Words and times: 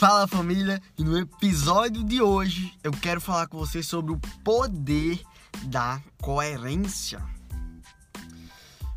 Fala 0.00 0.26
família, 0.26 0.80
e 0.96 1.04
no 1.04 1.18
episódio 1.18 2.02
de 2.02 2.22
hoje 2.22 2.72
eu 2.82 2.90
quero 2.90 3.20
falar 3.20 3.46
com 3.48 3.58
vocês 3.58 3.86
sobre 3.86 4.12
o 4.12 4.20
poder 4.42 5.22
da 5.64 6.00
coerência. 6.22 7.22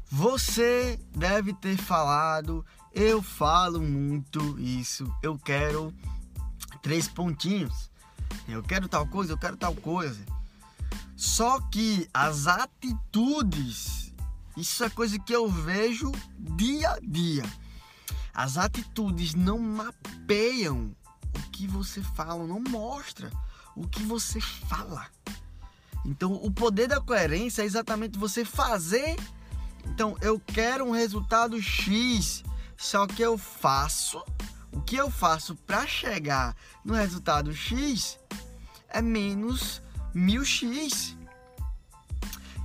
Você 0.10 0.98
deve 1.14 1.52
ter 1.56 1.76
falado, 1.76 2.66
eu 2.94 3.22
falo 3.22 3.82
muito 3.82 4.58
isso, 4.58 5.06
eu 5.22 5.38
quero 5.38 5.94
três 6.82 7.06
pontinhos. 7.06 7.92
Eu 8.48 8.64
quero 8.64 8.88
tal 8.88 9.06
coisa, 9.06 9.34
eu 9.34 9.38
quero 9.38 9.58
tal 9.58 9.76
coisa. 9.76 10.24
Só 11.18 11.60
que 11.60 12.08
as 12.14 12.48
atitudes, 12.48 14.14
isso 14.56 14.82
é 14.86 14.90
coisa 14.90 15.20
que 15.20 15.36
eu 15.36 15.50
vejo 15.50 16.14
dia 16.40 16.92
a 16.92 17.00
dia 17.02 17.44
as 18.34 18.58
atitudes 18.58 19.34
não 19.34 19.60
mapeiam 19.60 20.96
o 21.36 21.52
que 21.52 21.68
você 21.68 22.02
fala, 22.02 22.46
não 22.46 22.60
mostra 22.60 23.32
o 23.76 23.88
que 23.88 24.04
você 24.04 24.40
fala. 24.42 25.08
Então, 26.06 26.34
o 26.34 26.52
poder 26.52 26.88
da 26.88 27.00
coerência 27.00 27.62
é 27.62 27.66
exatamente 27.66 28.18
você 28.18 28.44
fazer. 28.44 29.16
Então, 29.86 30.18
eu 30.22 30.40
quero 30.40 30.86
um 30.86 30.92
resultado 30.92 31.62
X, 31.62 32.44
só 32.78 33.08
que 33.08 33.22
eu 33.22 33.38
faço 33.38 34.22
o 34.74 34.82
que 34.82 34.96
eu 34.96 35.10
faço 35.10 35.56
para 35.56 35.86
chegar 35.86 36.56
no 36.84 36.94
resultado 36.96 37.54
X 37.54 38.20
é 38.90 39.02
menos 39.02 39.82
1000x. 40.16 41.16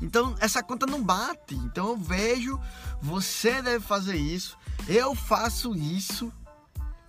Então 0.01 0.37
essa 0.41 0.63
conta 0.63 0.87
não 0.87 1.03
bate. 1.03 1.55
Então 1.55 1.89
eu 1.89 1.97
vejo, 1.97 2.61
você 3.01 3.61
deve 3.63 3.85
fazer 3.85 4.17
isso, 4.17 4.57
eu 4.87 5.15
faço 5.15 5.75
isso 5.75 6.33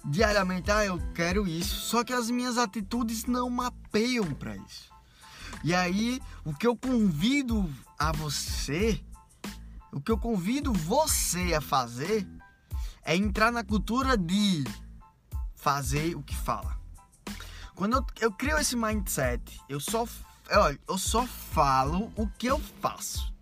diariamente. 0.06 0.72
Ah, 0.72 0.86
eu 0.86 1.00
quero 1.14 1.48
isso. 1.48 1.76
Só 1.76 2.04
que 2.04 2.14
as 2.14 2.30
minhas 2.30 2.58
atitudes 2.58 3.26
não 3.26 3.50
mapeiam 3.50 4.34
para 4.34 4.56
isso. 4.56 4.90
E 5.64 5.74
aí, 5.74 6.22
o 6.46 6.54
que 6.54 6.66
eu 6.66 6.76
convido 6.76 7.70
a 7.98 8.12
você, 8.12 9.04
o 9.92 10.00
que 10.00 10.12
eu 10.12 10.18
convido 10.18 10.72
você 10.72 11.54
a 11.54 11.62
fazer 11.62 12.28
é 13.04 13.16
entrar 13.16 13.52
na 13.52 13.64
cultura 13.64 14.18
de 14.18 14.64
fazer 15.56 16.16
o 16.16 16.24
que 16.24 16.36
fala. 16.36 16.78
Quando 17.76 17.98
eu, 17.98 18.06
eu 18.22 18.32
crio 18.32 18.58
esse 18.58 18.76
mindset, 18.76 19.60
eu 19.68 19.80
só 19.80 20.08
olha, 20.58 20.80
eu 20.88 20.98
só 20.98 21.26
falo 21.26 22.12
o 22.16 22.28
que 22.28 22.48
eu 22.48 22.60
faço. 22.82 23.34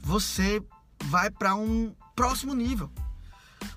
Você 0.00 0.62
vai 1.04 1.30
para 1.30 1.54
um 1.54 1.94
próximo 2.14 2.54
nível. 2.54 2.90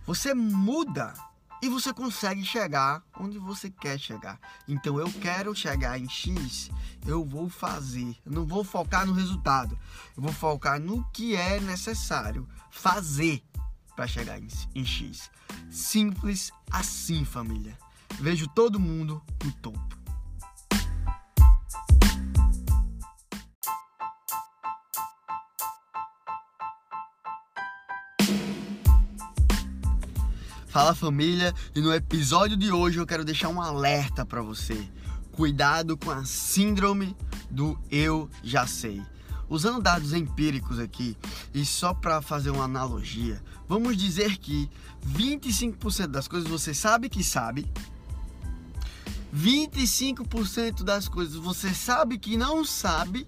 Você 0.05 0.33
muda 0.33 1.13
e 1.61 1.69
você 1.69 1.93
consegue 1.93 2.43
chegar 2.43 3.01
onde 3.17 3.39
você 3.39 3.69
quer 3.69 3.97
chegar. 3.97 4.37
Então 4.67 4.99
eu 4.99 5.09
quero 5.21 5.55
chegar 5.55 5.97
em 5.97 6.09
X, 6.09 6.69
eu 7.05 7.23
vou 7.23 7.49
fazer. 7.49 8.17
Eu 8.25 8.33
não 8.33 8.45
vou 8.45 8.63
focar 8.63 9.05
no 9.05 9.13
resultado. 9.13 9.79
Eu 10.15 10.23
vou 10.23 10.33
focar 10.33 10.79
no 10.79 11.03
que 11.11 11.35
é 11.35 11.59
necessário 11.61 12.47
fazer 12.69 13.41
para 13.95 14.07
chegar 14.07 14.39
em 14.75 14.85
X. 14.85 15.31
Simples 15.71 16.51
assim, 16.69 17.23
família. 17.23 17.77
Vejo 18.19 18.47
todo 18.47 18.79
mundo 18.79 19.21
no 19.43 19.51
topo. 19.53 20.02
Fala 30.73 30.95
família, 30.95 31.53
e 31.75 31.79
no 31.79 31.93
episódio 31.93 32.57
de 32.57 32.71
hoje 32.71 32.97
eu 32.97 33.05
quero 33.05 33.23
deixar 33.23 33.47
um 33.47 33.61
alerta 33.61 34.25
para 34.25 34.41
você. 34.41 34.89
Cuidado 35.31 35.95
com 35.95 36.09
a 36.09 36.25
síndrome 36.25 37.15
do 37.47 37.79
eu 37.91 38.27
já 38.43 38.65
sei. 38.65 38.99
Usando 39.47 39.79
dados 39.79 40.13
empíricos 40.13 40.79
aqui 40.79 41.15
e 41.53 41.63
só 41.63 41.93
para 41.93 42.23
fazer 42.23 42.49
uma 42.49 42.63
analogia, 42.63 43.39
vamos 43.69 43.95
dizer 43.95 44.35
que 44.39 44.67
25% 45.07 46.07
das 46.07 46.27
coisas 46.27 46.49
você 46.49 46.73
sabe 46.73 47.07
que 47.07 47.23
sabe, 47.23 47.71
25% 49.31 50.81
das 50.81 51.07
coisas 51.07 51.35
você 51.35 51.71
sabe 51.71 52.17
que 52.17 52.35
não 52.35 52.65
sabe 52.65 53.27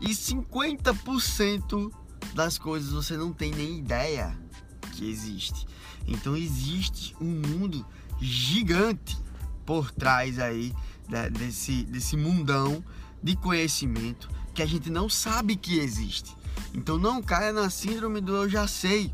e 0.00 0.10
50% 0.10 1.90
das 2.32 2.58
coisas 2.58 2.92
você 2.92 3.16
não 3.16 3.32
tem 3.32 3.50
nem 3.50 3.80
ideia 3.80 4.45
que 4.96 5.10
existe. 5.10 5.66
Então 6.06 6.36
existe 6.36 7.14
um 7.20 7.26
mundo 7.26 7.84
gigante 8.20 9.18
por 9.64 9.90
trás 9.90 10.38
aí 10.38 10.72
desse, 11.32 11.84
desse 11.84 12.16
mundão 12.16 12.82
de 13.22 13.36
conhecimento 13.36 14.28
que 14.54 14.62
a 14.62 14.66
gente 14.66 14.90
não 14.90 15.08
sabe 15.08 15.56
que 15.56 15.78
existe. 15.78 16.34
Então 16.74 16.98
não 16.98 17.22
caia 17.22 17.52
na 17.52 17.68
síndrome 17.68 18.20
do 18.20 18.34
eu 18.34 18.48
já 18.48 18.66
sei. 18.66 19.12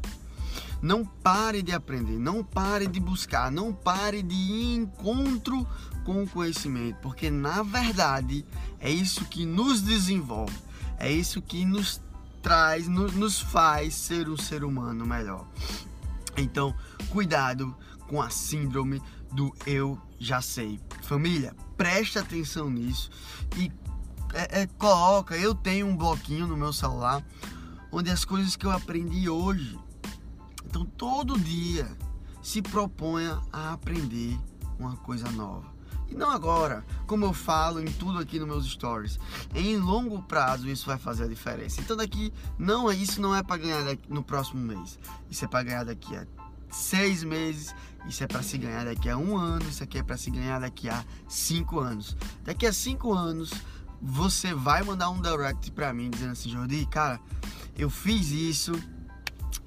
Não 0.80 1.04
pare 1.04 1.62
de 1.62 1.72
aprender, 1.72 2.18
não 2.18 2.42
pare 2.42 2.88
de 2.88 2.98
buscar, 2.98 3.52
não 3.52 3.72
pare 3.72 4.20
de 4.22 4.34
ir 4.34 4.74
encontro 4.74 5.66
com 6.04 6.24
o 6.24 6.28
conhecimento, 6.28 6.96
porque 7.00 7.30
na 7.30 7.62
verdade 7.62 8.44
é 8.80 8.90
isso 8.90 9.24
que 9.26 9.46
nos 9.46 9.80
desenvolve, 9.80 10.56
é 10.98 11.10
isso 11.10 11.40
que 11.40 11.64
nos 11.64 12.00
traz, 12.42 12.88
nos, 12.88 13.14
nos 13.14 13.40
faz 13.40 13.94
ser 13.94 14.28
um 14.28 14.36
ser 14.36 14.64
humano 14.64 15.06
melhor. 15.06 15.46
Então, 16.36 16.74
cuidado 17.08 17.74
com 18.08 18.20
a 18.20 18.28
síndrome 18.28 19.00
do 19.30 19.54
eu 19.64 19.98
já 20.18 20.42
sei. 20.42 20.80
Família, 21.02 21.54
preste 21.76 22.18
atenção 22.18 22.68
nisso 22.68 23.10
e 23.56 23.72
é, 24.34 24.62
é, 24.62 24.66
coloca. 24.66 25.36
Eu 25.36 25.54
tenho 25.54 25.86
um 25.86 25.96
bloquinho 25.96 26.46
no 26.46 26.56
meu 26.56 26.72
celular 26.72 27.24
onde 27.90 28.10
as 28.10 28.24
coisas 28.24 28.56
que 28.56 28.66
eu 28.66 28.70
aprendi 28.70 29.28
hoje. 29.28 29.78
Então, 30.64 30.84
todo 30.84 31.38
dia 31.38 31.86
se 32.42 32.60
proponha 32.60 33.40
a 33.52 33.72
aprender 33.72 34.38
uma 34.78 34.96
coisa 34.96 35.30
nova. 35.30 35.71
E 36.12 36.14
não 36.14 36.30
agora, 36.30 36.84
como 37.06 37.24
eu 37.24 37.32
falo 37.32 37.80
em 37.80 37.86
tudo 37.86 38.18
aqui 38.18 38.38
nos 38.38 38.46
meus 38.46 38.66
stories. 38.66 39.18
Em 39.54 39.78
longo 39.78 40.22
prazo 40.22 40.68
isso 40.68 40.84
vai 40.84 40.98
fazer 40.98 41.24
a 41.24 41.26
diferença. 41.26 41.80
Então 41.80 41.96
daqui 41.96 42.30
não 42.58 42.90
é 42.90 42.94
isso 42.94 43.18
não 43.18 43.34
é 43.34 43.42
para 43.42 43.56
ganhar 43.56 43.82
no 44.10 44.22
próximo 44.22 44.60
mês. 44.60 44.98
Isso 45.30 45.46
é 45.46 45.48
para 45.48 45.62
ganhar 45.62 45.84
daqui 45.84 46.14
a 46.14 46.26
seis 46.68 47.24
meses. 47.24 47.74
Isso 48.06 48.22
é 48.22 48.26
para 48.26 48.42
se 48.42 48.58
ganhar 48.58 48.84
daqui 48.84 49.08
a 49.08 49.16
um 49.16 49.38
ano. 49.38 49.66
Isso 49.66 49.82
aqui 49.82 49.96
é 49.96 50.02
para 50.02 50.18
se 50.18 50.30
ganhar 50.30 50.60
daqui 50.60 50.86
a 50.86 51.02
cinco 51.26 51.80
anos. 51.80 52.14
Daqui 52.44 52.66
a 52.66 52.74
cinco 52.74 53.14
anos 53.14 53.50
você 53.98 54.52
vai 54.52 54.82
mandar 54.82 55.08
um 55.08 55.22
direct 55.22 55.70
para 55.70 55.94
mim 55.94 56.10
dizendo 56.10 56.32
assim, 56.32 56.50
Jordi, 56.50 56.84
cara, 56.90 57.18
eu 57.78 57.88
fiz 57.88 58.30
isso 58.32 58.72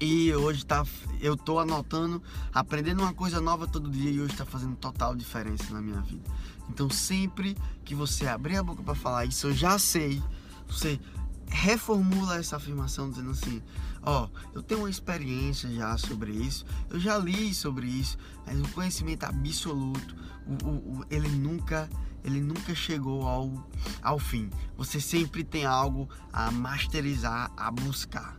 e 0.00 0.34
hoje 0.34 0.64
tá, 0.64 0.84
eu 1.20 1.36
tô 1.36 1.58
anotando, 1.58 2.22
aprendendo 2.52 3.02
uma 3.02 3.12
coisa 3.12 3.40
nova 3.40 3.66
todo 3.66 3.90
dia 3.90 4.10
e 4.10 4.20
hoje 4.20 4.32
está 4.32 4.44
fazendo 4.44 4.76
total 4.76 5.14
diferença 5.14 5.72
na 5.72 5.80
minha 5.80 6.00
vida. 6.00 6.24
Então 6.68 6.90
sempre 6.90 7.56
que 7.84 7.94
você 7.94 8.26
abrir 8.26 8.56
a 8.56 8.62
boca 8.62 8.82
para 8.82 8.94
falar 8.94 9.24
isso, 9.24 9.46
eu 9.48 9.54
já 9.54 9.78
sei, 9.78 10.22
você 10.68 11.00
reformula 11.48 12.36
essa 12.36 12.56
afirmação 12.56 13.10
dizendo 13.10 13.30
assim: 13.30 13.62
ó, 14.02 14.28
eu 14.54 14.62
tenho 14.62 14.80
uma 14.80 14.90
experiência 14.90 15.70
já 15.70 15.96
sobre 15.96 16.32
isso, 16.32 16.64
eu 16.90 16.98
já 16.98 17.16
li 17.18 17.54
sobre 17.54 17.86
isso, 17.86 18.18
mas 18.46 18.60
o 18.60 18.68
conhecimento 18.68 19.24
absoluto, 19.24 20.16
o, 20.46 20.66
o, 20.66 20.70
o, 20.70 21.04
ele 21.10 21.28
nunca 21.28 21.88
ele 22.24 22.40
nunca 22.40 22.74
chegou 22.74 23.24
ao, 23.24 23.68
ao 24.02 24.18
fim. 24.18 24.50
Você 24.76 25.00
sempre 25.00 25.44
tem 25.44 25.64
algo 25.64 26.08
a 26.32 26.50
masterizar, 26.50 27.52
a 27.56 27.70
buscar. 27.70 28.36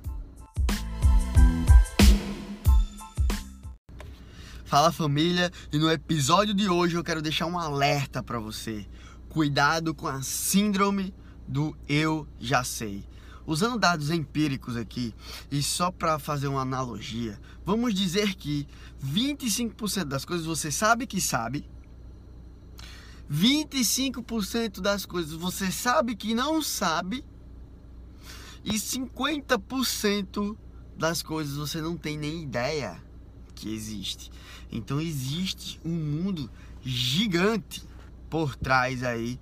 Fala 4.68 4.92
família, 4.92 5.50
e 5.72 5.78
no 5.78 5.90
episódio 5.90 6.54
de 6.54 6.68
hoje 6.68 6.98
eu 6.98 7.04
quero 7.04 7.22
deixar 7.22 7.46
um 7.46 7.58
alerta 7.58 8.22
para 8.22 8.38
você. 8.38 8.86
Cuidado 9.30 9.96
com 9.96 10.10
a 10.10 10.22
síndrome 10.22 11.14
do 11.48 11.74
eu 11.88 12.28
já 12.38 12.66
sei. 12.66 13.08
Usando 13.46 13.80
dados 13.80 14.12
empíricos 14.12 14.76
aqui 14.76 15.16
e 15.50 15.64
só 15.64 15.90
para 15.90 16.20
fazer 16.20 16.50
uma 16.50 16.64
analogia, 16.64 17.40
vamos 17.66 17.94
dizer 17.94 18.36
que 18.36 18.68
25% 19.02 20.04
das 20.04 20.26
coisas 20.26 20.46
você 20.46 20.70
sabe 20.70 21.08
que 21.08 21.22
sabe, 21.22 21.66
25% 23.32 24.82
das 24.82 25.06
coisas 25.06 25.32
você 25.32 25.72
sabe 25.72 26.14
que 26.14 26.36
não 26.36 26.62
sabe 26.62 27.24
e 28.66 28.74
50% 28.74 30.58
das 30.98 31.24
coisas 31.24 31.56
você 31.56 31.82
não 31.82 31.96
tem 31.96 32.18
nem 32.18 32.44
ideia 32.44 33.07
que 33.58 33.74
existe. 33.74 34.32
Então 34.72 35.02
existe 35.02 35.80
um 35.84 35.94
mundo 35.94 36.50
gigante 36.84 37.84
por 38.30 38.56
trás 38.56 39.04
aí 39.04 39.40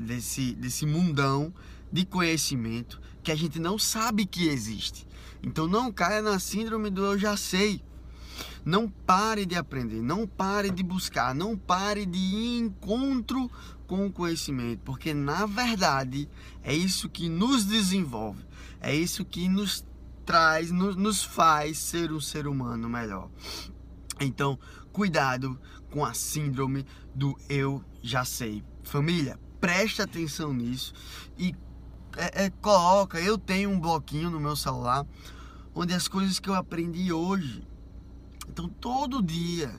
desse, 0.00 0.54
desse 0.54 0.84
mundão 0.84 1.52
de 1.90 2.04
conhecimento 2.04 3.00
que 3.22 3.30
a 3.30 3.36
gente 3.36 3.58
não 3.58 3.78
sabe 3.78 4.26
que 4.26 4.48
existe. 4.48 5.06
Então 5.42 5.66
não 5.66 5.92
caia 5.92 6.20
na 6.20 6.38
síndrome 6.38 6.90
do 6.90 7.04
eu 7.04 7.18
já 7.18 7.36
sei. 7.36 7.82
Não 8.64 8.88
pare 8.88 9.44
de 9.44 9.56
aprender, 9.56 10.00
não 10.00 10.26
pare 10.26 10.70
de 10.70 10.82
buscar, 10.82 11.34
não 11.34 11.56
pare 11.56 12.06
de 12.06 12.18
ir 12.18 12.34
em 12.34 12.58
encontro 12.58 13.50
com 13.86 14.06
o 14.06 14.12
conhecimento, 14.12 14.80
porque 14.84 15.12
na 15.12 15.44
verdade 15.46 16.28
é 16.62 16.74
isso 16.74 17.08
que 17.08 17.28
nos 17.28 17.64
desenvolve, 17.64 18.42
é 18.80 18.94
isso 18.94 19.24
que 19.24 19.48
nos 19.48 19.84
traz, 20.32 20.70
nos, 20.70 20.96
nos 20.96 21.22
faz 21.22 21.76
ser 21.76 22.10
um 22.10 22.18
ser 22.18 22.46
humano 22.46 22.88
melhor. 22.88 23.28
Então, 24.18 24.58
cuidado 24.90 25.60
com 25.90 26.02
a 26.06 26.14
síndrome 26.14 26.86
do 27.14 27.36
eu 27.50 27.84
já 28.00 28.24
sei. 28.24 28.64
Família, 28.82 29.38
preste 29.60 30.00
atenção 30.00 30.54
nisso 30.54 30.94
e 31.36 31.54
é, 32.16 32.46
é, 32.46 32.50
coloca. 32.50 33.20
Eu 33.20 33.36
tenho 33.36 33.68
um 33.68 33.78
bloquinho 33.78 34.30
no 34.30 34.40
meu 34.40 34.56
celular 34.56 35.06
onde 35.74 35.92
as 35.92 36.08
coisas 36.08 36.40
que 36.40 36.48
eu 36.48 36.54
aprendi 36.54 37.12
hoje. 37.12 37.68
Então, 38.48 38.70
todo 38.70 39.22
dia 39.22 39.70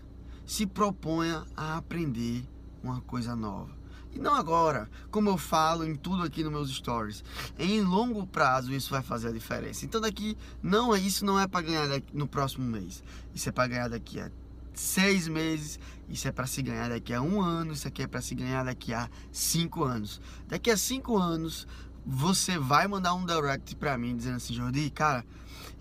se 0.45 0.67
proponha 0.67 1.47
a 1.57 1.77
aprender 1.77 2.47
uma 2.83 3.01
coisa 3.01 3.35
nova. 3.35 3.75
E 4.15 4.19
não 4.19 4.35
agora, 4.35 4.89
como 5.09 5.29
eu 5.29 5.37
falo 5.37 5.83
em 5.83 5.95
tudo 5.95 6.23
aqui 6.23 6.43
nos 6.43 6.51
meus 6.51 6.69
stories. 6.69 7.23
Em 7.57 7.81
longo 7.81 8.27
prazo 8.27 8.71
isso 8.73 8.91
vai 8.91 9.01
fazer 9.01 9.29
a 9.29 9.31
diferença. 9.31 9.85
Então 9.85 9.99
daqui 9.99 10.37
não 10.61 10.93
é 10.93 10.99
isso 10.99 11.25
não 11.25 11.39
é 11.39 11.47
para 11.47 11.65
ganhar 11.65 11.87
daqui, 11.87 12.15
no 12.15 12.27
próximo 12.27 12.65
mês. 12.65 13.03
Isso 13.33 13.49
é 13.49 13.51
para 13.51 13.67
ganhar 13.67 13.87
daqui 13.87 14.19
a 14.19 14.29
seis 14.73 15.27
meses. 15.27 15.79
Isso 16.07 16.27
é 16.27 16.31
para 16.31 16.45
se 16.45 16.61
ganhar 16.61 16.89
daqui 16.89 17.13
a 17.13 17.21
um 17.21 17.41
ano. 17.41 17.73
Isso 17.73 17.87
aqui 17.87 18.03
é 18.03 18.07
para 18.07 18.21
se 18.21 18.35
ganhar 18.35 18.63
daqui 18.63 18.93
a 18.93 19.09
cinco 19.31 19.83
anos. 19.83 20.21
Daqui 20.47 20.69
a 20.69 20.77
cinco 20.77 21.17
anos 21.17 21.67
você 22.05 22.59
vai 22.59 22.87
mandar 22.87 23.13
um 23.13 23.25
direct 23.25 23.75
para 23.77 23.97
mim 23.97 24.15
dizendo 24.15 24.35
assim, 24.35 24.53
Jordi, 24.53 24.89
cara, 24.89 25.25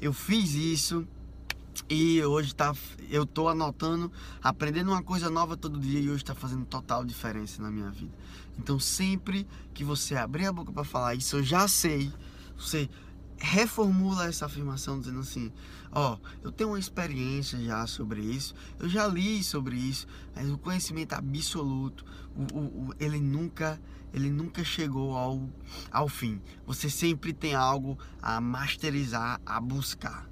eu 0.01 0.13
fiz 0.13 0.55
isso 0.55 1.07
e 1.93 2.25
hoje 2.25 2.55
tá, 2.55 2.75
eu 3.11 3.27
tô 3.27 3.49
anotando, 3.49 4.11
aprendendo 4.43 4.91
uma 4.91 5.03
coisa 5.03 5.29
nova 5.29 5.57
todo 5.57 5.79
dia 5.79 6.01
e 6.01 6.09
hoje 6.09 6.23
está 6.23 6.35
fazendo 6.35 6.65
total 6.65 7.05
diferença 7.05 7.63
na 7.63 7.71
minha 7.71 7.91
vida. 7.91 8.13
Então 8.59 8.79
sempre 8.79 9.47
que 9.75 9.85
você 9.85 10.17
abrir 10.17 10.47
a 10.47 10.53
boca 10.53 10.73
para 10.73 10.85
falar 10.85 11.15
isso, 11.15 11.37
eu 11.37 11.43
já 11.43 11.69
sei, 11.69 12.11
você 12.57 12.89
reformula 13.37 14.27
essa 14.27 14.47
afirmação 14.47 15.01
dizendo 15.01 15.21
assim: 15.21 15.53
ó, 15.91 16.15
oh, 16.15 16.29
eu 16.43 16.51
tenho 16.51 16.71
uma 16.71 16.79
experiência 16.79 17.59
já 17.63 17.87
sobre 17.87 18.23
isso, 18.23 18.55
eu 18.79 18.89
já 18.89 19.07
li 19.07 19.45
sobre 19.45 19.77
isso, 19.77 20.07
mas 20.35 20.51
o 20.51 20.57
conhecimento 20.57 21.13
absoluto, 21.13 22.07
o, 22.35 22.59
o, 22.59 22.89
o, 22.89 22.95
ele 22.99 23.21
nunca 23.21 23.79
ele 24.15 24.31
nunca 24.31 24.63
chegou 24.63 25.17
ao, 25.17 25.49
ao 25.91 26.07
fim. 26.07 26.41
Você 26.67 26.91
sempre 26.91 27.33
tem 27.33 27.55
algo 27.55 27.99
a 28.21 28.43
masterizar, 28.43 29.41
a 29.45 29.59
buscar. 29.59 30.32